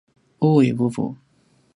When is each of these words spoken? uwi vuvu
uwi 0.47 0.67
vuvu 0.77 1.05